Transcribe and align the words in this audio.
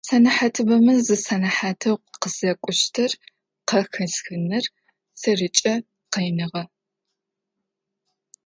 Сэнэхьатыбэмэ 0.07 0.93
зы 1.05 1.15
сэнэхьатэу 1.25 1.95
къысэкӏущтыр 2.21 3.11
къахэсхыныр 3.67 4.65
сэркӏэ 5.19 5.73
къиныгъэ. 6.11 6.63